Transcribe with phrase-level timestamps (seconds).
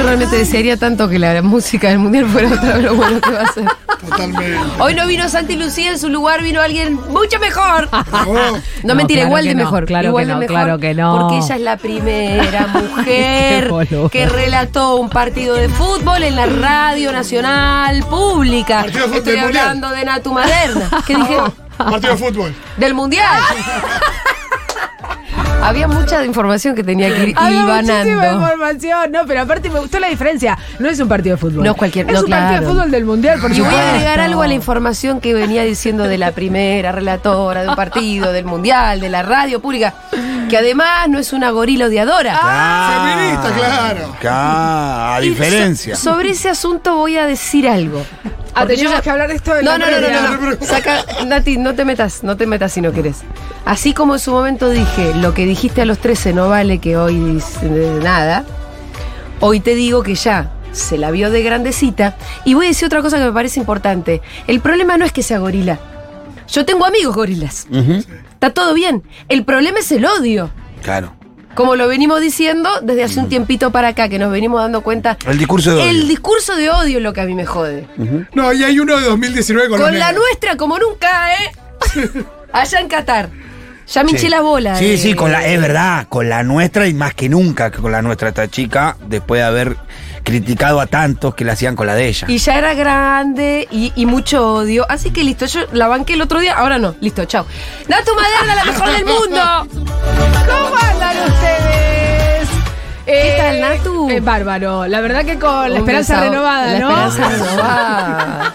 [0.00, 3.30] Yo realmente desearía tanto que la música del mundial fuera otra vez lo bueno que
[3.32, 3.64] va a ser.
[4.08, 4.58] Totalmente.
[4.78, 7.86] Hoy no vino Santi Lucía, en su lugar vino alguien mucho mejor.
[7.92, 8.34] Oh,
[8.82, 9.84] No, mentira, claro igual de no, mejor.
[9.84, 11.18] claro igual que de no, mejor, claro que no.
[11.28, 13.70] Porque ella es la primera mujer
[14.10, 18.80] que relató un partido de fútbol en la radio nacional pública.
[18.80, 19.68] Partido de fútbol Estoy Mundial.
[19.68, 20.90] hablando de Natu Maderna.
[21.06, 21.36] ¿Qué dije?
[21.76, 22.54] partido de fútbol.
[22.78, 23.38] Del mundial.
[25.62, 29.12] Había mucha información que tenía que ir Había muchísima información.
[29.12, 30.58] No, pero aparte me gustó la diferencia.
[30.78, 31.64] No es un partido de fútbol.
[31.64, 32.66] No es cualquier- Es no, un partido claro.
[32.66, 33.90] de fútbol del mundial, por Y voy a supuesto.
[33.90, 38.32] agregar algo a la información que venía diciendo de la primera relatora de un partido,
[38.32, 39.94] del mundial, de la radio pública,
[40.48, 42.38] que además no es una gorila odiadora.
[42.42, 43.14] Ah.
[43.14, 44.14] Feminista, claro.
[44.18, 45.96] Acá, a Y diferencia.
[45.96, 48.04] so- sobre ese asunto voy a decir algo.
[48.54, 50.66] Ah, yo que hablar de esto de No, la no, no, no, no, no.
[50.66, 53.18] Saca, Nati, no te metas, no te metas si no querés.
[53.64, 56.96] Así como en su momento dije, lo que dijiste a los 13 no vale que
[56.96, 57.40] hoy
[58.02, 58.44] nada,
[59.40, 62.16] hoy te digo que ya se la vio de grandecita.
[62.44, 64.22] Y voy a decir otra cosa que me parece importante.
[64.46, 65.78] El problema no es que sea gorila.
[66.48, 67.66] Yo tengo amigos gorilas.
[68.32, 69.04] Está todo bien.
[69.28, 70.50] El problema es el odio.
[70.82, 71.14] Claro.
[71.54, 75.16] Como lo venimos diciendo desde hace un tiempito para acá, que nos venimos dando cuenta.
[75.26, 76.06] El discurso de El odio.
[76.08, 77.86] discurso de odio es lo que a mí me jode.
[78.34, 80.24] No, y hay uno de 2019 con, Con la negros.
[80.28, 81.52] nuestra como nunca, ¿eh?
[82.52, 83.28] Allá en Qatar.
[83.88, 84.28] Ya me hinché Sí.
[84.28, 84.76] la bola.
[84.76, 84.98] Sí, eh.
[84.98, 88.28] sí, con la, es verdad, con la nuestra y más que nunca con la nuestra
[88.28, 89.76] esta chica, después de haber
[90.24, 92.26] criticado a tantos que la hacían con la de ella.
[92.28, 94.86] Y ya era grande y, y mucho odio.
[94.88, 96.94] Así que listo, yo la banqué el otro día, ahora no.
[97.00, 97.46] Listo, chao.
[97.88, 99.86] Natu Maderna, la mejor del mundo.
[100.46, 102.48] ¿Cómo andan ustedes?
[103.06, 104.08] ¿Qué tal, Natu?
[104.10, 104.86] eh, bárbaro.
[104.86, 107.08] La verdad que con la esperanza desahogo- renovada, la ¿no?
[107.08, 108.54] esperanza renovada.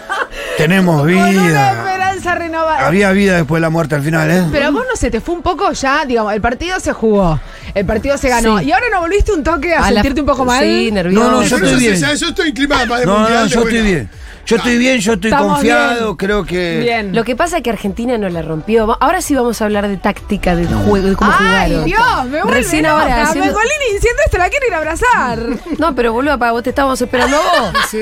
[0.56, 1.72] Tenemos Con una vida.
[1.72, 2.86] esperanza renovada.
[2.86, 4.44] Había vida después de la muerte al final, ¿eh?
[4.50, 7.38] Pero a vos no se te fue un poco ya, digamos, el partido se jugó,
[7.76, 8.58] el partido se ganó.
[8.58, 8.64] Sí.
[8.66, 10.64] Y ahora no volviste un toque a, A la- sentirte un poco mal.
[10.64, 11.30] Sí, nervioso.
[11.30, 11.94] No, no, yo estoy bien.
[11.96, 12.52] ya, yo estoy
[12.88, 13.40] más de No, mundial.
[13.42, 14.08] no, yo estoy bien.
[14.46, 16.16] Yo estoy bien, yo estoy Estamos confiado, bien.
[16.16, 16.78] creo que.
[16.78, 17.14] Bien.
[17.14, 18.96] Lo que pasa es que Argentina no la rompió.
[19.00, 21.38] Ahora sí vamos a hablar de táctica, del juego, de cómo Ay,
[21.72, 21.84] jugaron.
[21.84, 25.38] Dios, me vuelve Recién ahora haciendo- Mengolini diciendo esto, la quiero ir a abrazar.
[25.78, 27.72] No, pero boludo, para vos te estábamos esperando a vos.
[27.90, 28.00] Sí.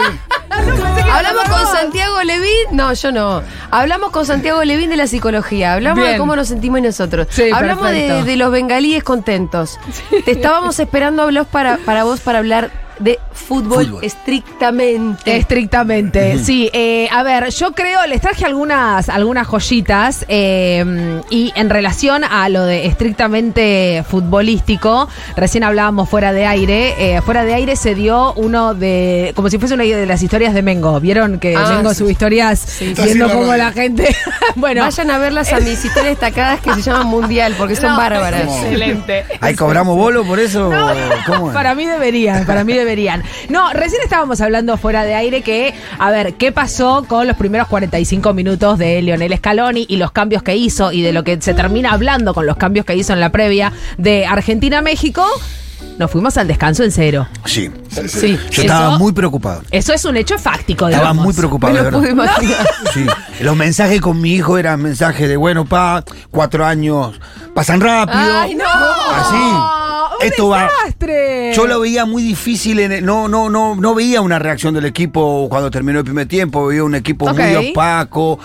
[1.12, 2.66] Hablamos con Santiago Levín.
[2.72, 3.42] No, yo no.
[3.70, 5.72] Hablamos con Santiago Levín de la psicología.
[5.74, 7.26] Hablamos de cómo nos sentimos nosotros.
[7.30, 9.78] Sí, Hablamos de, los bengalíes contentos.
[10.24, 14.04] Te estábamos esperando a vos para, para vos para hablar de fútbol, Fútbol.
[14.04, 15.36] estrictamente.
[15.36, 16.70] Estrictamente, sí.
[16.72, 22.48] Eh, a ver, yo creo, les traje algunas, algunas joyitas eh, y en relación a
[22.48, 28.32] lo de estrictamente futbolístico, recién hablábamos fuera de aire, eh, fuera de aire se dio
[28.34, 31.90] uno de, como si fuese una de las historias de Mengo, ¿vieron que Ah, Mengo
[31.90, 31.96] sí.
[31.96, 32.94] sube historias Sí.
[33.04, 34.14] Viendo cómo la gente,
[34.56, 37.96] bueno, Vayan a verlas a mis historias destacadas que se llaman Mundial, porque son No,
[37.96, 38.42] bárbaras.
[38.42, 39.24] Excelente.
[39.40, 40.70] ¿Ahí cobramos bolo por eso?
[41.26, 41.54] ¿Cómo es?
[41.54, 42.83] Para mí deberían, para mí deberían.
[43.48, 47.68] No, recién estábamos hablando fuera de aire que, a ver, ¿qué pasó con los primeros
[47.68, 51.54] 45 minutos de Lionel Scaloni y los cambios que hizo y de lo que se
[51.54, 55.24] termina hablando con los cambios que hizo en la previa de Argentina-México?
[55.98, 57.28] Nos fuimos al descanso en cero.
[57.44, 57.70] Sí.
[58.08, 58.38] Sí.
[58.50, 59.62] Yo estaba Eso- muy preocupado.
[59.70, 61.24] Eso es un hecho fáctico, Estaba digamos.
[61.24, 62.00] muy preocupado, Me de lo verdad.
[62.00, 62.68] pude imaginar.
[62.94, 63.06] Sí.
[63.40, 67.18] Los mensajes con mi hijo eran mensajes de, bueno, pa, cuatro años
[67.54, 68.18] pasan rápido.
[68.20, 68.64] ¡Ay, no!
[68.64, 69.36] Así.
[70.20, 70.62] ¡Un Esto va.
[70.64, 71.52] desastre!
[71.56, 74.84] Yo lo veía muy difícil, en el- no, no, no, no veía una reacción del
[74.84, 78.38] equipo cuando terminó el primer tiempo, veía un equipo muy opaco,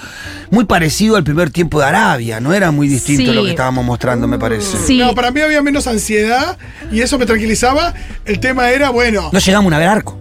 [0.50, 3.36] muy parecido al primer tiempo de Arabia, no era muy distinto Sí.
[3.36, 4.78] lo que estábamos mostrando, me parece.
[4.80, 4.98] Sí.
[4.98, 6.58] No, para mí había menos ansiedad
[6.92, 7.94] y eso me tranquilizaba.
[8.26, 9.30] El tema era, bueno.
[9.32, 10.18] No llegamos a ver arco.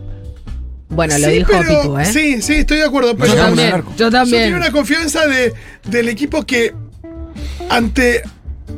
[0.90, 2.04] Bueno, lo sí, dijo pero- Pitu, ¿eh?
[2.06, 3.14] Sí, sí, estoy de acuerdo.
[3.16, 4.42] Pero Yo yo, también, yo yo también.
[4.44, 5.52] tenía una confianza de,
[5.84, 6.74] del equipo que
[7.68, 8.22] ante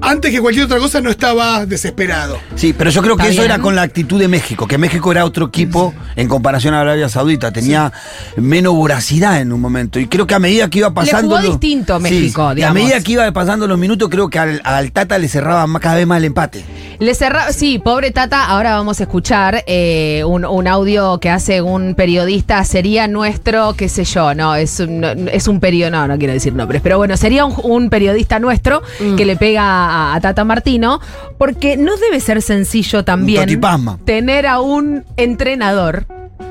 [0.01, 2.39] antes que cualquier otra cosa no estaba desesperado.
[2.55, 3.45] Sí, pero yo creo que eso bien.
[3.53, 7.09] era con la actitud de México, que México era otro equipo en comparación a Arabia
[7.09, 7.93] Saudita, tenía
[8.37, 9.99] menos voracidad en un momento.
[10.01, 11.37] Y creo que a medida que iba pasando.
[11.37, 12.75] jugó los- distinto México, y a digamos.
[12.83, 15.97] medida que iba pasando los minutos, creo que al, al Tata le cerraba más- cada
[15.97, 16.65] vez más el empate.
[16.99, 21.63] Le cerra, sí, pobre Tata, ahora vamos a escuchar eh, un, un audio que hace
[21.63, 26.09] un periodista, sería nuestro, qué sé yo, no, es un, no, es un periodista, no,
[26.09, 29.17] no quiero decir nombres, pero bueno, sería un, un periodista nuestro Mm.
[29.17, 31.01] que le pega a, a Tata Martino,
[31.39, 33.61] porque no debe ser sencillo también
[34.05, 36.07] tener a un entrenador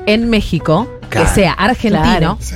[0.06, 1.28] en México Claro.
[1.28, 2.38] que sea argentino, Claro.
[2.40, 2.54] Sí.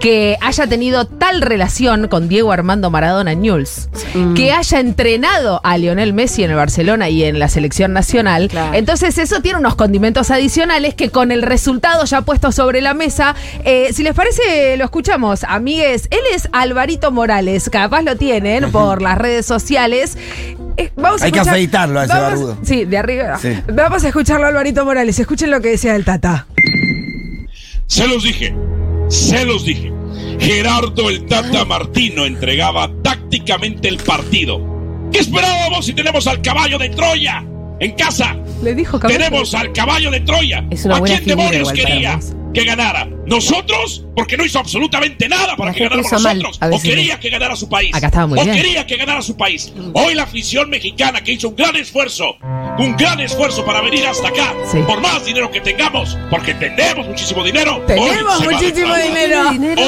[0.00, 3.88] que haya tenido tal relación con Diego Armando Maradona Newell's,
[4.36, 8.48] que haya entrenado a Lionel Messi en el Barcelona y en la selección nacional.
[8.48, 8.74] Claro.
[8.74, 13.34] Entonces eso tiene unos condimentos adicionales que con el resultado ya puesto sobre la mesa,
[13.64, 15.44] eh, si les parece, lo escuchamos.
[15.44, 20.16] Amigues, él es Alvarito Morales, capaz lo tienen por las redes sociales.
[20.76, 22.58] Eh, vamos a Hay que afeitarlo a ese vamos- barbudo.
[22.62, 23.38] Sí, de arriba.
[23.38, 23.58] Sí.
[23.72, 25.18] Vamos a escucharlo a Alvarito Morales.
[25.18, 26.46] Escuchen lo que decía el Tata.
[27.86, 28.54] Se los dije,
[29.08, 29.92] se los dije.
[30.38, 34.60] Gerardo el Tata Martino entregaba tácticamente el partido.
[35.12, 37.44] ¿Qué esperábamos si tenemos al caballo de Troya
[37.80, 38.36] en casa?
[38.62, 39.18] Le dijo caballo.
[39.18, 40.66] Tenemos al caballo de Troya.
[40.70, 42.18] Es una ¿A buena quién demonios quería
[42.52, 43.08] que ganara?
[43.26, 44.04] ¿Nosotros?
[44.14, 46.58] Porque no hizo absolutamente nada para La que ganáramos nosotros.
[46.72, 47.94] O quería que ganara su país.
[47.94, 48.52] Acá o bien.
[48.52, 49.72] quería que ganara su país.
[49.92, 52.36] Hoy la afición mexicana que hizo un gran esfuerzo,
[52.78, 54.78] un gran esfuerzo para venir hasta acá, Sí.
[54.86, 57.82] por más dinero que tengamos, porque tenemos muchísimo dinero.
[57.86, 59.42] Tenemos muchísimo dinero.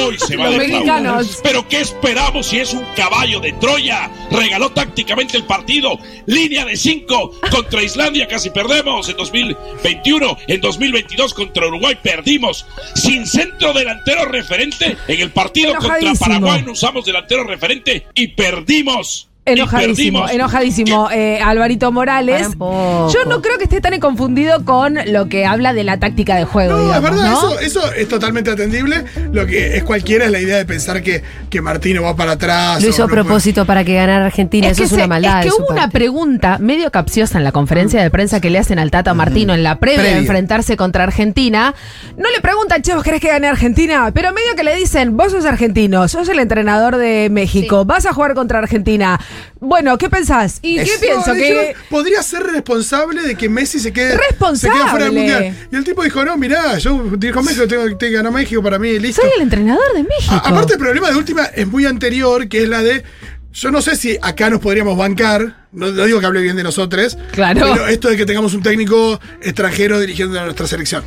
[0.05, 1.39] Hoy se va Los de mexicanos.
[1.41, 4.11] Pero ¿qué esperamos si es un caballo de Troya?
[4.31, 5.97] Regaló tácticamente el partido.
[6.25, 10.37] Línea de 5 contra Islandia, casi perdemos en 2021.
[10.47, 12.65] En 2022 contra Uruguay perdimos.
[12.95, 14.97] Sin centro delantero referente.
[15.07, 16.13] En el partido contra.
[16.19, 19.28] Paraguay no usamos delantero referente y perdimos.
[19.53, 22.47] Enojadísimo, enojadísimo, eh, Alvarito Morales.
[22.59, 26.45] Yo no creo que esté tan confundido con lo que habla de la táctica de
[26.45, 27.37] juego, No, es digamos, verdad, ¿no?
[27.59, 29.03] eso, eso es totalmente atendible.
[29.31, 32.81] Lo que es cualquiera es la idea de pensar que, que Martino va para atrás.
[32.81, 34.67] Lo hizo a no puede- propósito para que ganara Argentina.
[34.69, 35.39] Eso es una maldad.
[35.45, 38.79] es que hubo una pregunta medio capciosa en la conferencia de prensa que le hacen
[38.79, 41.73] al Tata Martino en la previa de enfrentarse contra Argentina.
[42.17, 44.11] No le preguntan, che, ¿vos querés que gane Argentina?
[44.13, 48.13] Pero medio que le dicen, vos sos argentino, sos el entrenador de México, vas a
[48.13, 49.19] jugar contra Argentina.
[49.59, 50.59] Bueno, ¿qué pensás?
[50.61, 51.33] ¿Y qué pienso?
[51.33, 54.75] Que podría ser responsable de que Messi se quede, Responsable.
[54.77, 55.55] se quede fuera del mundial.
[55.71, 58.79] Y el tipo dijo, no, mirá, yo dirijo México, tengo tengo que ganar México para
[58.79, 59.21] mí, listo.
[59.21, 60.33] soy el entrenador de México.
[60.33, 63.03] A- aparte, el problema de última es muy anterior, que es la de.
[63.51, 66.61] Yo no sé si acá nos podríamos bancar, no, no digo que hable bien de
[66.61, 67.61] nosotros, Claro.
[67.73, 71.03] pero esto de que tengamos un técnico extranjero dirigiendo a nuestra selección.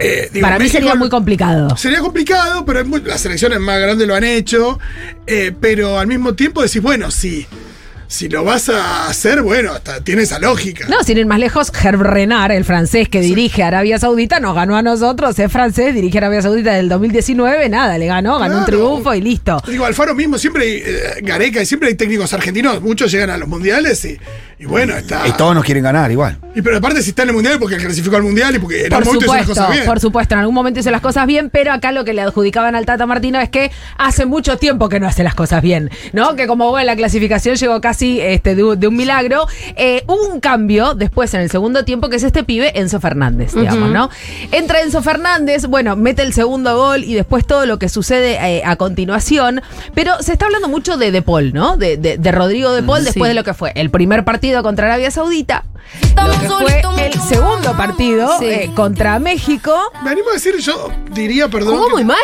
[0.00, 1.76] Eh, digo, Para mí México- sería muy complicado.
[1.76, 4.78] Sería complicado, pero muy- las selecciones más grandes lo han hecho.
[5.26, 7.46] eh, pero al mismo tiempo decís, bueno, si,
[8.08, 10.86] si lo vas a hacer, bueno, hasta tiene esa lógica.
[10.88, 14.76] No, sin ir más lejos, Herb Renard, el francés que dirige Arabia Saudita, nos ganó
[14.76, 19.14] a nosotros, es francés, dirige Arabia Saudita del 2019, nada, le ganó, ganó un triunfo
[19.14, 19.62] y listo.
[19.68, 23.36] Digo, Alfaro mismo, siempre hay, eh, Gareca, y siempre hay técnicos argentinos, muchos llegan a
[23.36, 24.18] los mundiales y,
[24.58, 25.28] y bueno, está.
[25.28, 26.38] Y todos nos quieren ganar igual.
[26.54, 28.88] Y pero aparte si está en el mundial porque clasificó al mundial y porque en
[28.88, 29.86] Por algún momento hizo las supuesto, cosas bien.
[29.86, 32.74] por supuesto, en algún momento hizo las cosas bien, pero acá lo que le adjudicaban
[32.74, 36.34] al Tata Martino es que hace mucho tiempo que no hace las cosas bien, ¿no?
[36.36, 39.46] Que como bueno, la clasificación llegó casi este, de, un- de un milagro.
[39.76, 43.54] Eh, hubo un cambio después en el segundo tiempo, que es este pibe, Enzo Fernández,
[43.54, 44.10] digamos, ¿no?
[44.52, 48.62] Entra Enzo Fernández, bueno, mete el segundo gol y después todo lo que sucede eh,
[48.64, 49.60] a continuación,
[49.94, 51.76] pero se está hablando mucho de De Paul, ¿no?
[51.76, 53.28] De, de- de Rodrigo De Paul después Sí.
[53.28, 55.64] de lo que fue el primer partido contra Arabia Saudita,
[56.26, 58.46] lo que fue el segundo partido Sí.
[58.46, 59.74] eh, contra México.
[60.02, 61.74] Me animo a decir, yo diría, perdón.
[61.76, 62.18] Jugó que- muy mal.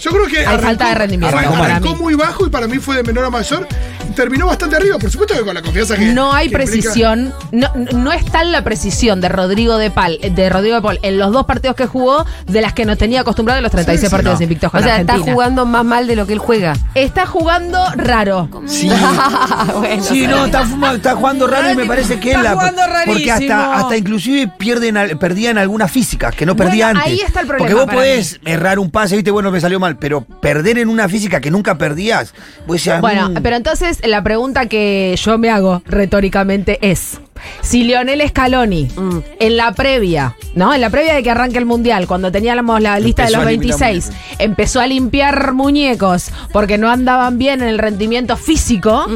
[0.00, 0.44] Yo creo que.
[0.44, 2.02] Hay falta de rendimiento Arrancó, para arrancó mí.
[2.02, 3.68] muy bajo y para mí fue de menor a mayor.
[4.16, 4.98] Terminó bastante arriba.
[4.98, 6.06] Por supuesto que con la confianza que.
[6.06, 10.50] No hay que precisión, no, no es tal la precisión de Rodrigo de Pal, de
[10.50, 13.58] Rodrigo de Paul en los dos partidos que jugó de las que nos tenía acostumbrado
[13.58, 14.42] en los 36 Sí, sí, partidos no.
[14.42, 16.74] invictos O con sea, está jugando más mal de lo que él juega.
[16.96, 18.48] Está jugando raro.
[18.66, 18.90] Sí.
[19.78, 22.52] bueno, Sí, no, está, jugando raro y me parece que Está es la.
[22.54, 23.31] jugando porque rarísimo.
[23.34, 27.12] Hasta, hasta inclusive pierden, al- perdían algunas físicas que no Bueno, perdían antes.
[27.12, 29.78] ahí está el problema Porque vos para podés errar un pase, viste, bueno, me salió
[29.80, 32.34] mal, pero perder en una física que nunca perdías,
[32.66, 37.20] vos decías, Bueno, mm, pero entonces la pregunta que yo me hago retóricamente es.
[37.60, 39.18] Si Lionel Scaloni, Mm.
[39.40, 40.72] en la previa, ¿no?
[40.72, 43.50] En la previa de que arranque el Mundial, cuando teníamos la lista de los a
[43.50, 49.06] limpiar 26, empezó a limpiar muñecos porque no andaban bien en el rendimiento físico,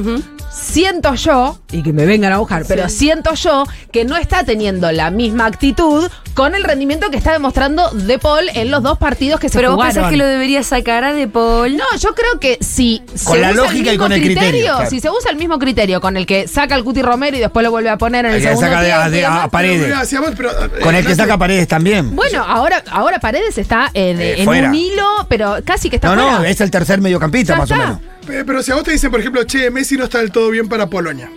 [0.61, 4.91] siento yo, y que me vengan a buscar, pero siento yo que no está teniendo
[4.93, 9.41] la misma actitud con el rendimiento que está demostrando De Paul en los dos partidos
[9.41, 9.95] que se Pero vos jugaron.
[9.95, 11.77] pensás que lo debería sacar a De Paul.
[11.77, 14.75] No, yo creo que si Con se la usa lógica y mismo con el criterio,
[14.77, 14.91] claro.
[14.91, 17.65] si se usa el mismo criterio con el que saca el Cuti Romero y después
[17.65, 19.49] lo vuelve a poner en el el que segundo saca de- tiempo y de- a
[19.49, 19.87] paredes.
[19.87, 22.15] Mira, pero, eh, Con el que Ignacio, saca paredes también.
[22.17, 24.69] Bueno, ahora, ahora Paredes está en, Eh, en fuera.
[24.69, 26.51] un hilo, pero casi que está no, no, fuera.
[26.51, 27.87] es el tercer mediocampista, Ya más o está.
[27.87, 28.01] menos.
[28.31, 30.51] Eh, Pero si a vos te dicen, por ejemplo, che, Messi no está del todo
[30.51, 31.31] bien para Polonia.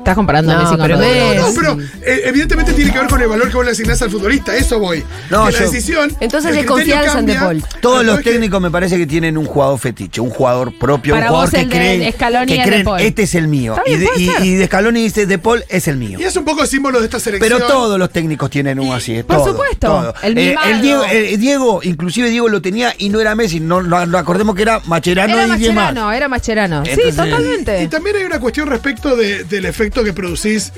[0.00, 1.28] Estás comparando a No, Messi con pero Rodrigo.
[1.28, 1.38] Messi.
[1.38, 4.10] No, pero eh, evidentemente tiene que ver con el valor que vos le asignás al
[4.10, 5.04] futbolista, eso voy.
[5.30, 6.10] No, que la decisión.
[6.20, 7.34] Entonces criterio confianza en De.
[7.34, 7.64] Paul.
[7.82, 11.14] Todos los es que- técnicos me parece que tienen un jugador fetiche, un jugador propio,
[11.14, 13.76] Para un jugador vos que Scaloni que es creen, este es el mío.
[13.86, 14.44] Y de, puede y- ser.
[14.44, 16.18] y de Scaloni dice De Paul es el mío.
[16.18, 17.58] Y es un poco símbolo de esta selección.
[17.58, 19.22] Pero todos los técnicos tienen un así.
[19.22, 20.14] Por todo, supuesto, todo.
[20.22, 20.70] el Eh, mimado.
[20.70, 23.60] el Diego, eh, Diego, inclusive Diego lo tenía y no era Messi.
[23.60, 25.60] No, no- no acordemos que era Macherano Era y demás.
[25.60, 26.84] Macherano, era Macherano.
[26.86, 27.82] Sí, totalmente.
[27.82, 30.72] Y también hay una cuestión respecto de- del efecto que producís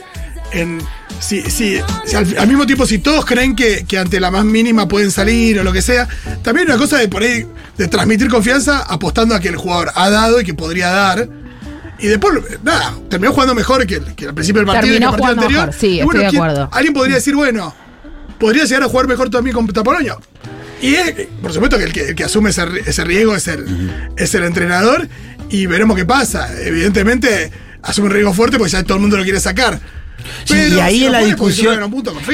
[0.52, 0.80] en.
[1.20, 4.44] Si, si, si al, al mismo tiempo, si todos creen que, que ante la más
[4.44, 6.08] mínima pueden salir o lo que sea,
[6.42, 7.46] también una cosa de por ahí,
[7.78, 11.28] de transmitir confianza apostando a que el jugador ha dado y que podría dar.
[12.00, 12.32] Y después,
[12.64, 15.66] nada, terminó jugando mejor que, que al principio del partido que Terminó el partido anterior.
[15.66, 16.68] mejor, sí, Y estoy de ¿quién- acuerdo.
[16.72, 17.72] Alguien podría decir, bueno,
[18.40, 20.16] podría llegar a jugar mejor también con Polonia.
[20.80, 24.34] Y es, por supuesto que el que, el que asume ese riesgo es el, es
[24.34, 25.06] el entrenador
[25.48, 26.48] y veremos qué pasa.
[26.64, 27.52] Evidentemente
[27.82, 29.80] asume un riesgo fuerte porque ya todo el mundo lo quiere sacar.
[30.44, 31.82] Sí, y ahí si en la discusión-.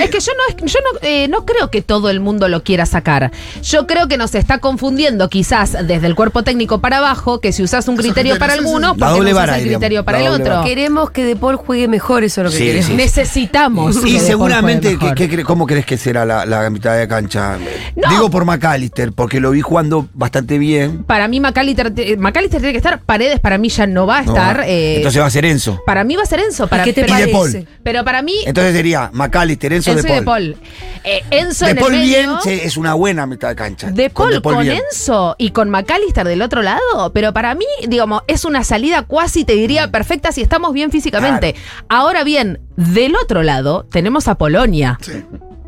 [0.01, 2.87] Es que yo no, yo no, eh, no creo que todo el mundo lo quiera
[2.87, 3.31] sacar.
[3.63, 7.63] Yo creo que nos está confundiendo quizás desde el cuerpo técnico para abajo, que si
[7.63, 10.55] usas un criterio para algunos, porque doble no usas vara, el criterio para el otro.
[10.57, 10.65] vara.
[10.65, 12.87] Queremos que De Paul juegue mejor, eso es lo que Sí, queremos.
[12.87, 12.95] sí.
[12.95, 13.99] Necesitamos.
[14.01, 15.17] que Y seguramente, juegue ¿qué- mejor.
[15.17, 17.59] qué cre- ¿cómo crees que será la, la mitad de cancha?
[17.97, 18.09] No.
[18.11, 21.05] Digo por McAllister, porque lo vi jugando bastante bien.
[21.05, 23.01] Para mí, McAllister, McAllister tiene que estar.
[23.03, 24.65] Paredes para mí ya no va a No, estar.
[24.67, 25.81] eh, Entonces va a ser Enzo.
[25.87, 26.67] para mí va a ser Enzo.
[26.69, 27.67] Para, qué te parece?
[27.91, 30.53] Pero para mí, Entonces sería McAllister, Enzo, Enzo y de De Paul.
[30.59, 30.69] Paul.
[31.05, 33.91] Eh, Enzo De en el Paul medio, bien es una buena mitad de cancha.
[33.91, 34.83] De Con Paul con, bien.
[34.93, 39.47] Enzo y con McAllister del otro lado, pero para mí, digamos, es una salida cuasi,
[39.47, 41.55] te diría, perfecta si estamos bien físicamente.
[41.89, 44.99] Ahora bien, del otro lado tenemos a Polonia.
[45.01, 45.25] Sí.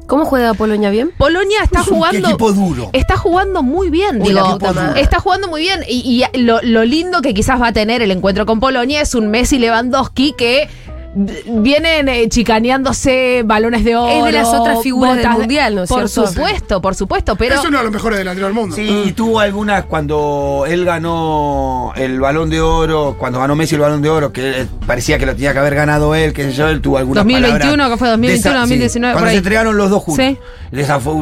[0.07, 1.13] ¿Cómo juega Polonia bien?
[1.17, 2.29] Polonia está Es un jugando.
[2.29, 2.91] equipo duro.
[2.93, 4.59] Está jugando muy bien, Uy, digo.
[4.97, 5.85] Está jugando muy bien.
[5.89, 9.15] Y, y lo, lo lindo que quizás va a tener el encuentro con Polonia es
[9.15, 10.69] un Messi Lewandowski que
[11.15, 14.11] vienen eh, chicaneándose balones de oro.
[14.13, 16.31] Es de las otras figuras del botas de- mundial, ¿no es Por cierto?
[16.31, 17.57] supuesto, por supuesto, pero.
[17.57, 18.77] es uno de los mejores delanteros del mundo.
[18.77, 24.03] Sí, tuvo algunas cuando él ganó el balón de oro, cuando ganó Messi el balón
[24.03, 26.69] de oro, que eh, parecía que lo tenía que haber ganado él, qué sé yo,
[26.69, 29.91] él tuvo algunas 2021, palabras que fue 2021, desa- 2019, por cuando se entregaron los
[29.91, 30.25] dos juntos.
[30.25, 30.39] Sí.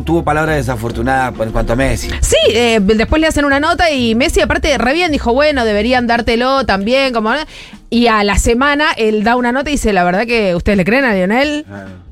[0.05, 2.11] Tuvo palabras desafortunadas en cuanto a Messi.
[2.21, 6.07] Sí, eh, después le hacen una nota y Messi, aparte, re bien, dijo, bueno, deberían
[6.07, 7.33] dártelo también, como.
[7.91, 10.85] Y a la semana él da una nota y dice, la verdad que ustedes le
[10.85, 11.65] creen a Lionel.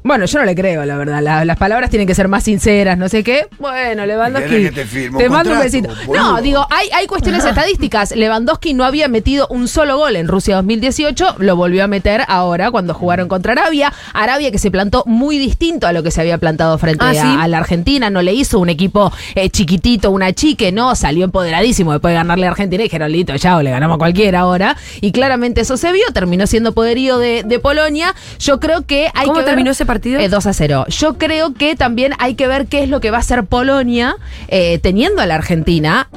[0.02, 1.21] Bueno, yo no le creo, la verdad.
[1.21, 3.49] La- las palabras tienen que ser más sinceras, no sé qué.
[3.59, 4.49] Bueno, Lewandowski.
[4.71, 5.88] ¿Querés que te mando un besito.
[6.14, 8.14] No, digo, hay, hay cuestiones estadísticas.
[8.14, 12.71] Lewandowski no había metido un solo gol en Rusia 2018, lo volvió a meter ahora
[12.71, 13.92] cuando jugaron contra Arabia.
[14.14, 17.14] Arabia que se plantó muy distinto a lo que se había plantado frente Ah, a,
[17.14, 17.21] ¿sí?
[17.40, 21.90] a la Argentina, no le hizo un equipo eh, chiquitito, una chique, no, salió empoderadísimo
[21.90, 24.76] después de ganarle a Argentina y dijeron, listo, ya, o le ganamos a cualquiera ahora.
[25.00, 28.14] Y claramente eso se vio, terminó siendo poderío de, de Polonia.
[28.38, 30.20] Yo creo que hay ¿Cómo que ver- terminó ese partido?
[30.20, 30.87] Eh, 2 a 0.
[30.88, 34.16] Yo creo que también hay que ver qué es lo que va a hacer Polonia
[34.49, 36.08] eh, teniendo a la Argentina.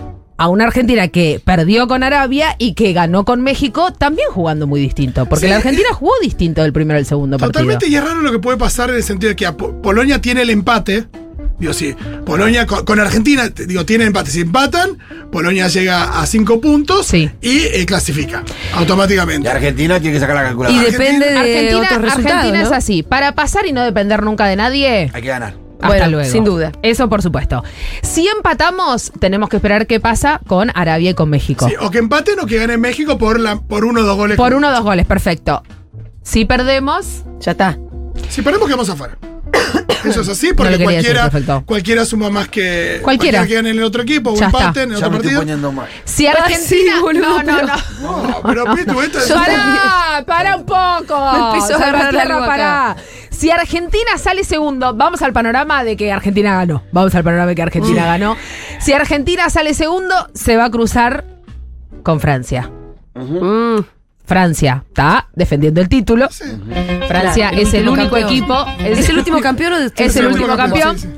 [0.42, 4.80] A una Argentina que perdió con Arabia y que ganó con México, también jugando muy
[4.80, 5.26] distinto.
[5.26, 7.92] Porque Sí, la Argentina jugó distinto del primero al segundo Totalmente, partido.
[7.92, 10.50] y es raro lo que puede pasar en el sentido de que Polonia tiene el
[10.50, 11.08] empate.
[11.60, 11.94] Digo, sí,
[12.26, 14.32] Polonia con, con Argentina, digo, tiene empate.
[14.32, 14.98] Si empatan,
[15.32, 17.30] Polonia llega a cinco puntos Sí.
[17.42, 19.50] y eh, clasifica Y automáticamente.
[19.50, 20.84] Argentina tiene que sacar la Y calculadora.
[20.90, 23.04] depende de Argentina, otros resultados, Argentina es así.
[23.04, 25.56] Para pasar y no depender nunca de nadie, Hay que ganar.
[25.82, 26.30] Hasta Bueno, luego.
[26.30, 26.72] sin duda.
[26.82, 27.64] Eso por supuesto.
[28.02, 31.68] Si empatamos, tenemos que esperar qué pasa con Arabia y con México.
[31.70, 34.36] Sí, o que empaten o que gane México por, la, por uno o dos goles.
[34.36, 35.64] Por uno o dos goles, perfecto.
[36.22, 37.78] Si perdemos, Ya está.
[38.28, 39.18] Si perdemos, quedamos afuera.
[40.06, 41.30] Eso es así, porque decir, cualquiera,
[41.66, 43.46] cualquiera suma más que Cualquiera.
[43.46, 45.42] que gane en el otro equipo o empaten en Ya otro me estoy partido.
[45.42, 45.88] poniendo mal.
[46.06, 46.94] si Ah, Argentina.
[46.96, 47.68] sí, boludo, no, no, pero-
[48.02, 48.28] no.
[48.28, 49.32] No, pero Pitu, esto es.
[49.32, 51.32] Pará, pará un poco.
[51.52, 52.46] Me empezó a agarrar acá.
[52.46, 52.96] pará.
[53.30, 56.84] Si Argentina sale segundo, vamos al panorama de que Argentina ganó.
[56.92, 58.36] Vamos al panorama de que Argentina ganó.
[58.80, 61.26] Si Argentina sale segundo, se va a cruzar
[62.04, 62.70] con Francia.
[63.16, 63.80] Mm.
[64.30, 66.28] Francia está defendiendo el título.
[66.32, 66.46] Sí.
[67.08, 68.30] Francia Claro, es el único campeón.
[68.30, 68.66] equipo.
[68.80, 70.98] ¿Es el último campeón o de- Es el último campeón.
[71.00, 71.14] sí, sí.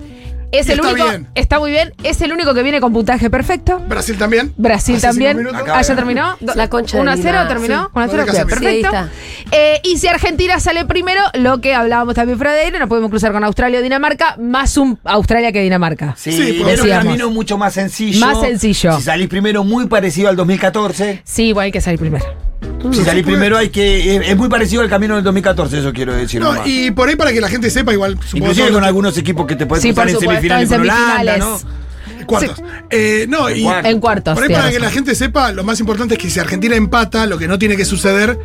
[0.53, 1.07] Es Y el está único.
[1.09, 1.27] bien.
[1.33, 1.93] Está muy bien.
[2.03, 3.79] Es el único que viene con puntaje perfecto.
[3.87, 4.53] Brasil también.
[4.57, 5.47] Brasil Hace también.
[5.73, 6.35] Ah, ya terminó.
[6.55, 7.49] La concha de 1 a mi 0 madre.
[7.53, 7.83] terminó.
[7.83, 8.91] Sí, 1 a 0, lo de Casemiro.
[8.91, 9.09] perfecto.
[9.53, 13.09] Eh, y si Argentina sale primero, lo que hablábamos también fuera de aire, nos podemos
[13.09, 16.15] cruzar con Australia o Dinamarca, más un Australia que Dinamarca.
[16.17, 17.05] Sí, Sí, pero el decíamos.
[17.05, 18.25] camino es mucho más sencillo.
[18.25, 18.97] Más sencillo.
[18.97, 21.21] Si salís primero, muy parecido al 2014.
[21.23, 22.25] Sí, igual hay que salir primero.
[22.91, 24.15] Si salís primero, hay que.
[24.15, 26.41] Es, es muy parecido al camino del 2014, eso quiero decir.
[26.41, 26.67] No, nomás.
[26.67, 28.17] y por ahí para que la gente sepa, igual.
[28.33, 31.37] Inclusive con algunos equipos que te pueden Sí, cruzar por en semifinales en con Holanda,
[31.37, 31.59] ¿no?
[32.25, 32.61] Cuartos.
[32.89, 33.91] Eh, no, y cuartos.
[33.91, 36.39] En cuartos, Por ahí para que la gente sepa, lo más importante es que si
[36.39, 38.37] Argentina empata, lo que no tiene que suceder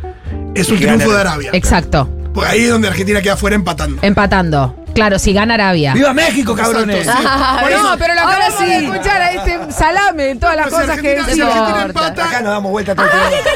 [0.55, 1.49] es un triunfo de Arabia.
[1.49, 1.49] Arabia.
[1.53, 2.09] Exacto.
[2.33, 3.99] Porque ahí es donde Argentina queda fuera empatando.
[4.01, 4.75] Empatando.
[4.97, 5.93] Claro, si gana Arabia.
[5.93, 7.05] ¡Viva México, cabrones!
[7.05, 7.11] Sí.
[7.15, 8.85] Ah, Por no, eso- pero lo Ahora de sí.
[8.85, 11.85] escuchar a este salame, todas las Pero si cosas que Argentina- decimos.
[11.85, 13.49] empata, Acá nos damos vuelta todo el tiempo.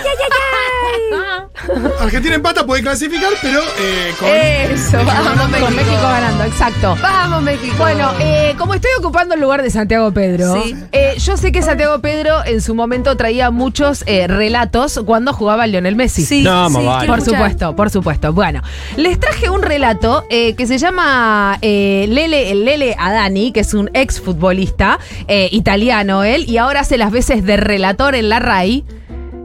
[1.99, 4.27] Argentina empata, puede clasificar, pero eh, con.
[4.29, 5.59] Eso, México vamos, ganando.
[5.59, 6.97] con México ganando, exacto.
[7.01, 7.75] Vamos, México.
[7.77, 10.75] Bueno, eh, como estoy ocupando el lugar de Santiago Pedro, Sí.
[10.91, 15.67] eh, yo sé que Santiago Pedro en su momento traía muchos eh, relatos cuando jugaba
[15.67, 16.25] Lionel Messi.
[16.25, 16.97] sí, No, sí, más vale.
[16.99, 17.39] quiero Por escuchar.
[17.41, 18.33] supuesto, por supuesto.
[18.33, 18.61] Bueno,
[18.97, 21.30] les traje un relato eh, que se llama
[21.61, 26.81] eh, Lele, el Lele Adani, que es un ex futbolista eh, italiano él, y ahora
[26.81, 28.83] hace las veces de relator en la RAI.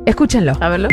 [0.06, 0.52] Escúchenlo.
[0.60, 0.88] A verlo.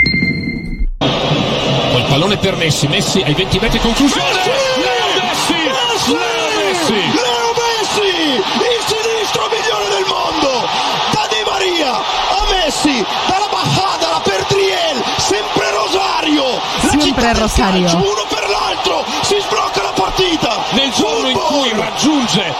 [1.96, 4.30] Il pallone per Messi, Messi ai 20 metri conclusione.
[4.34, 5.60] Leo Messi!
[6.12, 6.94] Leo Messi!
[6.94, 10.52] Leo Messi, il sinistro migliore del mondo,
[11.14, 16.46] da Di Maria a Messi, dalla bajada per Triel, sempre Rosario,
[16.82, 17.90] la Sempre Rosario.
[17.98, 19.63] uno per l'altro, si la
[20.14, 20.64] partita.
[20.72, 22.54] Nel giorno in cui raggiunge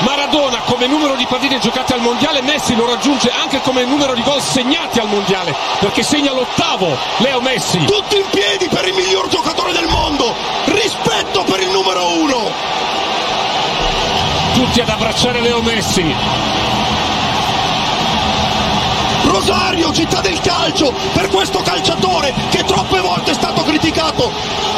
[0.00, 4.22] Maradona come numero di partite giocate al mondiale, Messi lo raggiunge anche come numero di
[4.22, 7.82] gol segnati al mondiale, perché segna l'ottavo Leo Messi.
[7.84, 10.34] Tutti in piedi per il miglior giocatore del mondo,
[10.66, 12.50] rispetto per il numero uno.
[14.52, 16.14] Tutti ad abbracciare Leo Messi.
[19.24, 24.30] Rosario, città del calcio, per questo calciatore che troppe volte è stato criticato,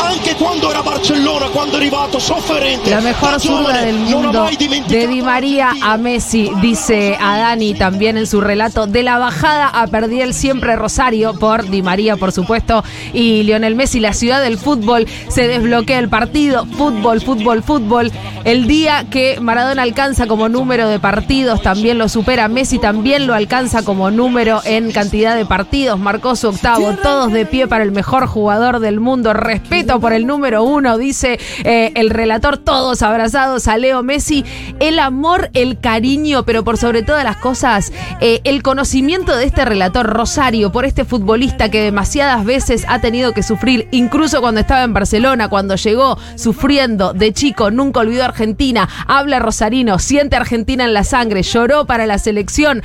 [0.03, 2.91] anche quando era a Barcellona, quando è arrivato sofferente.
[2.91, 4.49] La mejor da zurda del mundo
[4.87, 8.87] de Di María a Messi, dice a Dani también en su relato.
[8.87, 12.85] De la bajada a Perdiel siempre Rosario por Di María, por supuesto,
[13.15, 16.67] y Lionel Messi, la ciudad del fútbol, se desbloquea el partido.
[16.67, 18.13] Fútbol, fútbol, fútbol.
[18.45, 22.49] El día que Maradona alcanza como número de partidos, también lo supera.
[22.49, 25.99] Messi también lo alcanza como número en cantidad de partidos.
[25.99, 26.95] Marcó su octavo.
[27.03, 29.33] Todos de pie para el mejor jugador del mundo.
[29.33, 32.59] Respeto por el número uno, dice eh, el relator.
[32.59, 34.45] Todos abrazados a Leo Messi.
[34.81, 39.65] El amor, el cariño, pero por sobre todas las cosas, eh, el conocimiento de este
[39.65, 44.83] relator Rosario por este futbolista que demasiadas veces ha tenido que sufrir, incluso cuando estaba
[44.83, 50.85] en Barcelona, cuando llegó sufriendo de chico, nunca olvidó a Argentina, habla rosarino, siente Argentina
[50.85, 52.83] en la sangre, lloró para la selección.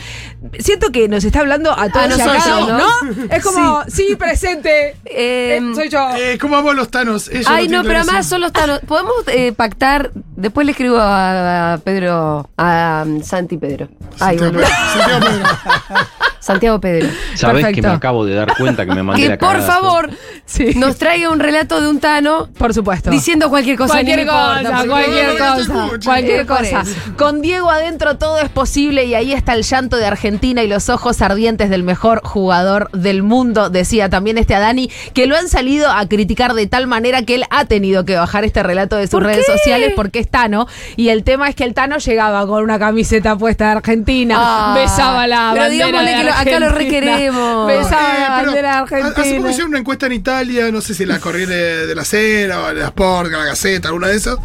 [0.59, 2.77] Siento que nos está hablando a todos a nosotros, ¿no?
[2.77, 3.33] ¿no?
[3.33, 4.95] Es como, sí, presente.
[5.05, 6.02] Eh, Eh, soy yo.
[6.17, 7.27] Eh, ¿Cómo amo a los Tanos?
[7.29, 8.79] Ellos Ay, no, pero además son los tanos.
[8.87, 10.11] ¿Podemos eh, pactar?
[10.35, 13.89] Después le escribo a, a Pedro, a um, Santi Pedro.
[14.19, 15.45] Ay, Santiago Pedro.
[16.43, 17.07] Santiago Pedro.
[17.35, 20.09] Sabés que me acabo de dar cuenta que me mandé Que la por favor
[20.45, 20.73] Sí.
[20.75, 23.09] nos traiga un relato de un tano Por supuesto.
[23.09, 23.93] diciendo cualquier cosa.
[23.93, 26.83] Cualquier importa, cosa, cualquier cosa, cualquier cosa.
[27.17, 30.89] Con Diego adentro todo es posible y ahí está el llanto de Argentina y los
[30.89, 35.89] ojos ardientes del mejor jugador del mundo, decía también este Adani, que lo han salido
[35.89, 39.11] a criticar de tal manera que él ha tenido que bajar este relato de sus
[39.11, 39.53] ¿Por redes qué?
[39.57, 43.37] sociales porque es Tano y el tema es que el Tano llegaba con una camiseta
[43.37, 47.01] puesta de Argentina, Ah, besaba la pero bandera digámosle de que lo- acá lo Argentina,
[47.01, 47.67] requeremos.
[47.67, 49.49] Besaba Eh, la bandera de Hace poco Argentina.
[49.49, 52.85] hicieron una encuesta en Italia, no sé si la Corriere de la Sera o la
[52.85, 54.37] Sport, la Gaceta, alguna de esas.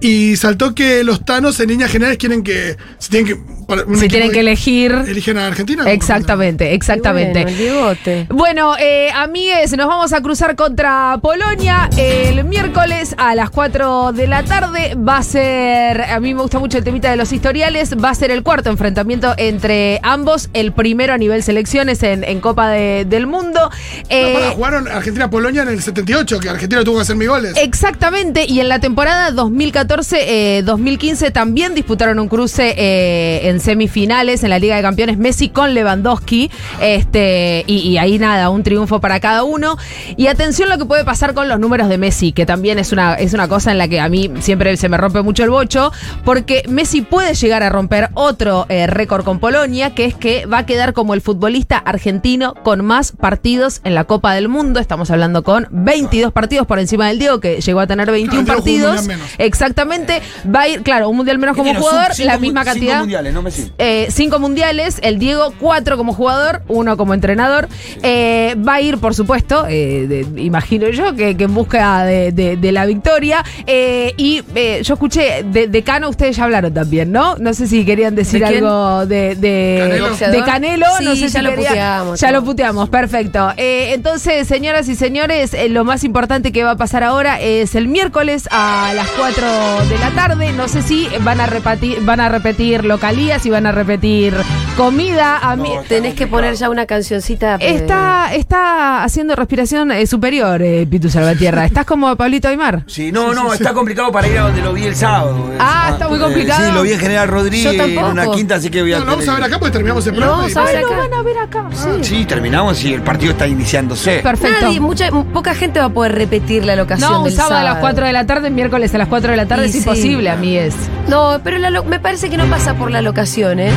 [0.00, 2.76] Y saltó que los tanos en líneas generales quieren que.
[2.98, 4.08] Si tienen que.
[4.08, 4.92] tienen elegir.
[4.92, 5.90] Eligen a Argentina.
[5.90, 7.44] Exactamente, exactamente.
[7.44, 8.46] Bueno.
[8.56, 14.26] Bueno, eh, amigues, nos vamos a cruzar contra Polonia el miércoles a las 4 de
[14.26, 14.94] la tarde.
[14.96, 18.14] Va a ser, a mí me gusta mucho el temita de los historiales, va a
[18.14, 23.04] ser el cuarto enfrentamiento entre ambos, el primero a nivel selecciones en, en Copa de-
[23.04, 23.60] del Mundo.
[23.60, 23.70] No,
[24.08, 27.54] Eh, pará, jugaron Argentina-Polonia en el 78, que Argentina tuvo que hacer mis goles.
[27.56, 34.58] Exactamente, y en la temporada 2014-2015 también disputaron un cruce eh, en semifinales en la
[34.58, 39.44] Liga de Campeones Messi con Lewandowski, este, y, y ahí nada, un triunfo para cada
[39.44, 39.76] uno.
[40.16, 43.14] Y atención lo que puede pasar con los números de Messi, que también es una,
[43.14, 45.92] es una cosa en la que a mí siempre se me rompe mucho el bocho,
[46.24, 50.58] porque Messi puede llegar a romper otro eh, récord con Polonia, que es que va
[50.58, 54.78] a quedar como el futbolista argentino con más partidos en la Copa del Mundo.
[54.80, 58.58] Estamos hablando con 22 partidos por encima del Diego, que llegó a tener 21 Claro,
[58.60, 58.96] partidos.
[58.98, 59.32] mundial menos.
[59.38, 60.20] Exactamente.
[60.54, 62.98] Va a ir, claro, un mundial menos como jugador, cinco la misma cinco cantidad.
[63.00, 63.72] mundiales, no Messi.
[63.78, 67.68] Eh, cinco mundiales, el Diego cuatro como jugador, uno como entrenador.
[68.02, 72.30] Eh, va a ir, por supuesto, eh, de- imagino yo, que, que en busca de,
[72.32, 73.42] de- de la victoria.
[73.66, 77.36] Eh, y eh, yo escuché, de, de Cano ustedes ya hablaron también, ¿no?
[77.38, 80.32] No sé si querían decir algo de, de Canelo.
[80.38, 80.86] de Canelo.
[80.98, 83.52] Sí, no sé ya si lo quería- puteamos, Ya lo puteamos, perfecto.
[83.56, 87.74] Eh, entonces, señoras y señores, eh, lo más importante que va a pasar ahora es
[87.74, 89.46] el miércoles a las 4
[89.88, 90.52] de la tarde.
[90.52, 94.34] No sé si van a repetir, van a repetir localías y van a repetir
[94.76, 95.70] comida, a mí.
[95.74, 97.56] No, Tenés que poner ya una cancioncita.
[97.60, 101.64] eh, Está, está haciendo respiración eh, superior, eh, Pitu Salvatierra.
[101.66, 102.82] Estás como Pablito Aymar.
[102.86, 105.50] Sí, no, no, está complicado para ir a donde lo vi el sábado.
[105.58, 106.66] Ah, está muy Eh, complicado.
[106.66, 109.06] Sí, lo vi en General Rodríguez Yo en una quinta, así que voy a No,
[109.06, 110.38] vamos a ver acá porque terminamos el programa.
[110.38, 110.56] vamos
[110.86, 111.08] a ver Lo acá.
[111.08, 111.64] van a ver acá.
[111.72, 112.04] Sí.
[112.04, 114.18] Sí, terminamos y el partido está iniciándose.
[114.20, 114.66] Perfecto.
[114.66, 117.10] Nadie, mucha, poca gente va a poder repetir la locación.
[117.10, 119.36] No, un del sábado a las 4 de la tarde, miércoles a las 4 de
[119.36, 119.78] la tarde Y es sí.
[119.78, 120.74] imposible, amigues.
[121.08, 123.70] No, pero la lo- me parece que no pasa por la locación, ¿eh?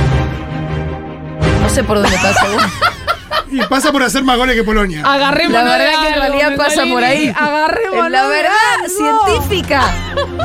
[1.62, 2.46] No sé por dónde pasa.
[3.52, 5.02] Y pasa por hacer más goles que Polonia.
[5.04, 7.34] Agarremos La verdad que en realidad pasa por ahí.
[7.36, 8.52] Agarremos la verdad
[8.88, 9.82] científica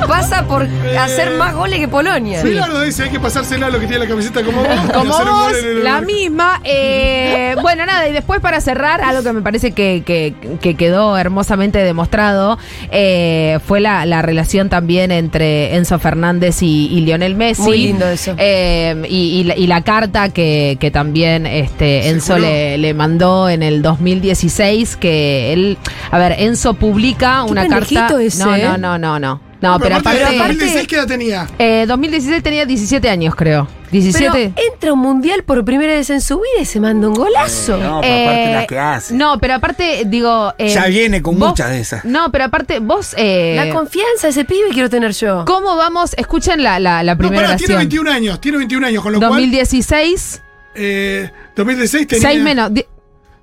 [0.08, 0.66] pasa por
[0.98, 2.42] hacer más goles que Polonia.
[2.42, 4.68] Bilardo dice, hay que pasársela a lo que tiene la camiseta como vos.
[4.94, 6.60] Como vos, la misma.
[6.64, 11.16] Eh, bueno, nada, y después para cerrar, algo que me parece que, que- que quedó
[11.16, 12.58] hermosamente demostrado
[12.90, 17.62] eh, fue la, la relación también entre Enzo Fernández y, y Lionel Messi.
[17.62, 18.34] Muy lindo eso.
[18.38, 23.48] Eh, y, y la, y la carta que, que también este, Enzo le, le mandó
[23.48, 25.78] en el 2016, que él,
[26.10, 28.08] a ver, Enzo publica Qué una carta.
[28.20, 28.62] ese, no, ¿eh?
[28.62, 29.40] no, no, no, no.
[29.64, 31.48] No, pero aparte, en aparte- 2016, ¿qué edad tenía?
[31.58, 33.66] eh, 2016 tenía 17 años, creo.
[33.90, 34.52] 17.
[34.56, 37.14] Pero entra a un mundial por primera vez en su vida y se manda un
[37.14, 37.76] golazo.
[37.76, 39.14] No, pero aparte Eh, las que hace.
[39.14, 40.52] No, pero aparte, digo.
[40.58, 42.04] eh, Ya viene con vos- muchas de esas.
[42.04, 43.14] No, pero aparte, vos.
[43.16, 45.44] eh, La confianza ese pibe quiero tener yo.
[45.46, 46.12] ¿Cómo vamos?
[46.16, 47.88] Escuchen la, la, la No, primera pará, tiene oración.
[47.90, 50.74] 21 años, tiene 21 años, con lo 2016, cual.
[50.76, 52.28] Eh, 2016 tenía.
[52.30, 52.70] 6 menos.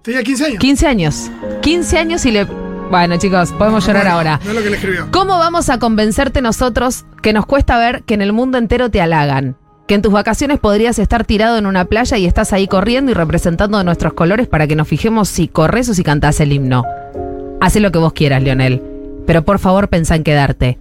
[0.02, 0.60] Tenía 15 años.
[0.60, 1.32] 15 años.
[1.62, 2.71] 15 años y le.
[2.92, 4.40] Bueno, chicos, podemos llorar Bueno, ahora.
[4.44, 5.08] No es lo que le escribió.
[5.12, 9.00] ¿Cómo vamos a convencerte nosotros que nos cuesta ver que en el mundo entero te
[9.00, 9.56] halagan?
[9.88, 13.14] Que en tus vacaciones podrías estar tirado en una playa y estás ahí corriendo y
[13.14, 16.84] representando nuestros colores para que nos fijemos si corres o si cantás el himno.
[17.62, 18.84] Haz lo que vos quieras, Lionel.
[19.26, 20.78] Pero por favor pensá en quedarte.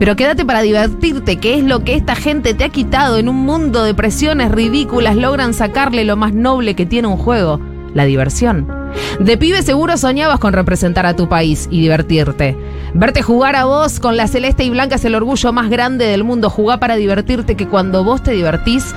[0.00, 3.36] Pero quédate para divertirte, que es lo que esta gente te ha quitado en un
[3.36, 5.14] mundo de presiones ridículas.
[5.14, 7.60] Logran sacarle lo más noble que tiene un juego,
[7.94, 8.83] la diversión.
[9.18, 12.56] De pibe seguro soñabas con representar a tu país y divertirte.
[12.94, 16.24] Verte jugar a vos con la celeste y blanca es el orgullo más grande del
[16.24, 16.50] mundo.
[16.50, 18.94] Jugá para divertirte, que cuando vos te divertís,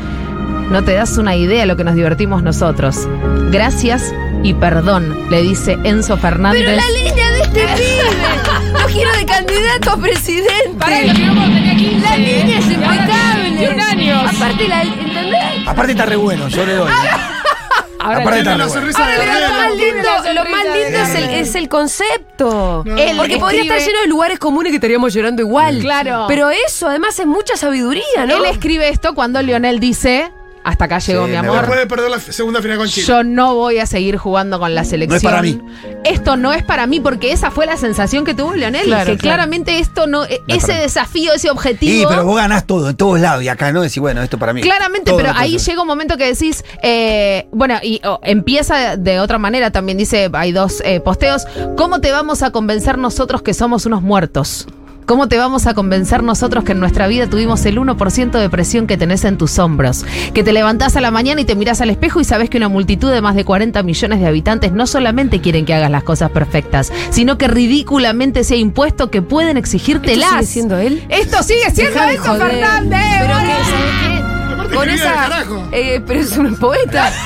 [0.69, 3.07] no te das una idea de lo que nos divertimos nosotros.
[3.51, 6.63] Gracias y perdón, le dice Enzo Fernández.
[6.65, 8.79] Pero la línea de este pibe.
[8.79, 10.77] Lo quiero de candidato a presidente.
[10.77, 13.37] La línea es impecable.
[14.13, 15.67] Aparte, la, ¿entendés?
[15.67, 16.91] Aparte está re bueno, yo le doy.
[18.07, 18.73] Ahora Aparte Tiene está la re bueno.
[18.93, 22.83] sonrisa de Pero lo más lindo, lo más lindo es, el, es el concepto.
[22.85, 22.95] No.
[23.17, 25.79] Porque podría escribe- estar lleno de lugares comunes que estaríamos llorando igual.
[25.79, 26.25] Claro.
[26.27, 28.37] Pero eso, además, es mucha sabiduría, ¿no?
[28.37, 30.31] Él escribe esto cuando Lionel dice,
[30.67, 31.65] hasta acá llegó Sí, mi me No amor.
[31.65, 33.07] puede perder la segunda final con Chile.
[33.07, 35.17] Yo no voy a seguir jugando con la selección.
[35.17, 35.59] es para mí.
[36.03, 38.83] Esto no es para mí porque esa fue la sensación que tuvo Leonel.
[38.85, 39.35] Claro, que claro.
[39.37, 42.09] claramente esto no, e- No es ese desafío, ese Sí, objetivo.
[42.09, 43.43] pero vos ganás todo, en todos lados.
[43.43, 44.61] Y acá no decís, bueno, esto para mí.
[44.61, 49.19] Claramente, Todo pero ahí llega un momento que decís, eh, bueno, y oh, empieza de
[49.19, 51.45] otra manera, también dice, hay dos eh, posteos,
[51.77, 54.67] ¿cómo te vamos a convencer nosotros que somos unos muertos?
[55.07, 58.87] ¿Cómo te vamos a convencer nosotros que en nuestra vida tuvimos el 1% de presión
[58.87, 60.05] que tenés en tus hombros?
[60.33, 62.67] Que te levantás a la mañana y te mirás al espejo y sabes que una
[62.67, 66.31] multitud de más de 40 millones de habitantes no solamente quieren que hagas las cosas
[66.31, 70.29] perfectas, sino que ridículamente se ha impuesto que pueden ¿Esto exigírtelas.
[70.29, 71.01] sigue siendo él?
[71.07, 72.35] Esto sigue siendo Deja de Enzo.
[72.35, 72.99] Fernández.
[73.21, 74.16] Pero
[74.73, 75.43] Con esa.
[75.71, 77.11] eh, pero es un poeta.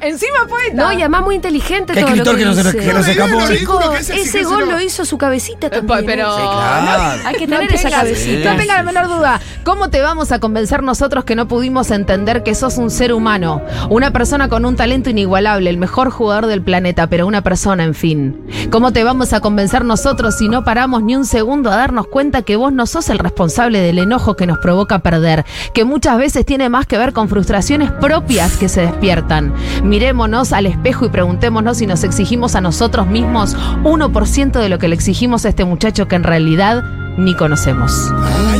[0.00, 0.74] Encima poeta.
[0.74, 2.78] No, y además muy inteligente Qué todo lo que, que no se- dice.
[2.78, 3.52] que no se No, escapó.
[3.52, 4.50] Chico, ese exigírselo.
[4.50, 6.06] gol lo hizo su cabecita también.
[6.06, 6.40] pero- ¿eh?
[6.40, 7.22] Sí, claro.
[7.26, 8.52] Hay que No tener esa cabecita.
[8.52, 9.40] No tenga la menor duda.
[9.64, 13.60] ¿Cómo te vamos a convencer nosotros que no pudimos entender que sos un ser humano?
[13.90, 17.94] Una persona con un talento inigualable, el mejor jugador del planeta, pero una persona, en
[17.94, 18.40] fin.
[18.70, 22.42] ¿Cómo te vamos a convencer nosotros si no paramos ni un segundo a darnos cuenta
[22.42, 25.44] que vos no sos el responsable del enojo que nos provoca perder?
[25.74, 29.52] Que muchas veces tiene más que ver con frustraciones propias que se despiertan.
[29.82, 34.88] Mirémonos al espejo y preguntémonos si nos exigimos a nosotros mismos 1% de lo que
[34.88, 36.82] le exigimos a este muchacho que en realidad
[37.16, 37.92] ni conocemos.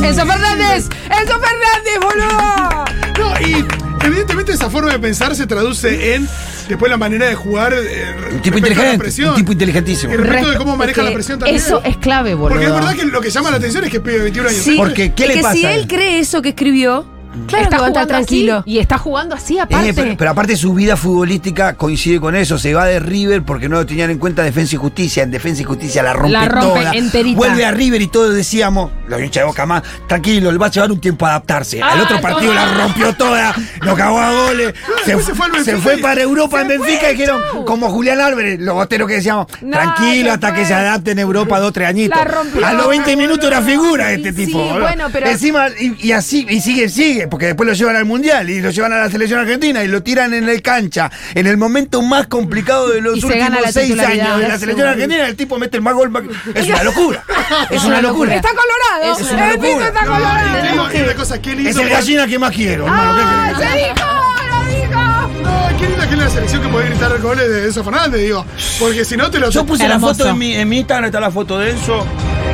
[0.03, 0.89] ¡Enzo Fernández!
[1.05, 2.85] ¡Enzo Fernández, boludo!
[3.19, 3.65] No, y
[4.05, 6.27] evidentemente esa forma de pensar se traduce en
[6.67, 7.73] después la manera de jugar.
[7.73, 8.97] eh, Un tipo respecto a la inteligente.
[8.99, 9.29] presión.
[9.29, 10.13] Un tipo inteligentísimo.
[10.13, 11.55] Y respecto de cómo maneja la presión también.
[11.57, 12.49] Eso es clave, boludo.
[12.59, 14.61] Porque es verdad que lo que llama la atención es que pibe de 21 años.
[14.61, 15.87] Sí, Porque, ¿qué es le que pasa si él?
[15.87, 17.05] cree eso que escribió,
[17.47, 18.57] claro está jugando tranquilo.
[18.59, 19.89] así y está jugando así aparte.
[19.89, 22.57] Eh, pero, pero aparte su vida futbolística coincide con eso.
[22.57, 25.23] Se va de River porque no lo tenían en cuenta Defensa y Justicia.
[25.23, 26.91] En Defensa y Justicia la rompe, La rompe toda.
[26.93, 27.37] enterita.
[27.37, 30.71] Vuelve a River y todos decíamos, los hinchas de Boca más, tranquilo, le va a
[30.71, 31.81] llevar un tiempo a adaptarse.
[31.81, 35.63] Al Ah, otro partido la rompió toda, lo cagó a goles, se, después se fue
[35.63, 39.15] se fue para Europa en Se Benfica y dijeron, como Julián Álvarez, los boteros que
[39.15, 42.19] decíamos, No, tranquilo se hasta que se adapte en Europa dos, tres añitos.
[42.63, 44.59] A los 20 minutos era figura este Sí, tipo.
[44.59, 44.81] boludo.
[44.81, 48.49] bueno, pero- Encima, y, y así, y sigue, sigue, porque después lo llevan al Mundial
[48.49, 51.57] y lo llevan a la selección argentina y lo tiran en el cancha, en el
[51.57, 55.35] momento más complicado de los Y se últimos seis años de la selección argentina, el
[55.35, 56.09] tipo mete el más gol.
[56.55, 57.23] Es una locura.
[57.69, 58.35] Es una locura.
[58.35, 58.98] Está colorado.
[59.03, 59.87] Es una el Pito locura.
[59.87, 61.03] está No, colorado.
[61.03, 61.69] una cosa, qué lindo.
[61.69, 63.15] Es el gallina que más quiero, hermano.
[63.15, 64.09] ¿qué ¡Ah, se dijo!
[64.49, 65.01] ¡Lo dijo!
[65.43, 68.45] No, qué linda que es la selección que puede gritar goles de Enzo Fernández, digo.
[68.79, 69.49] Porque si no te lo.
[69.49, 72.05] Yo puse la foto en mi, en mi Instagram, está la foto de Enzo.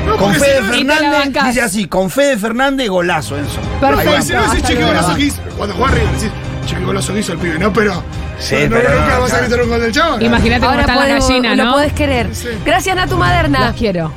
[0.05, 3.59] No, Con porque Fede si no- la Fernández, dice así, con Fede Fernández, golazo, Enzo.
[3.79, 4.21] Porque Perfecto.
[4.25, 5.41] si no decís, che, qué golazo que hizo.
[5.57, 6.29] Cuando juega River decís,
[6.67, 7.73] che, qué golazo que hizo el pibe, ¿no?
[7.73, 8.03] Pero.
[8.37, 10.19] Sí, no, pero nunca no, vas a gritar un gol del chavo.
[10.21, 11.71] Imagínate cómo Ahora están las podemos- gallinas, lo ¿no?
[11.71, 12.35] podés querer.
[12.35, 12.47] Sí.
[12.65, 13.59] Gracias, Natu Maderna.
[13.61, 14.11] Las quiero.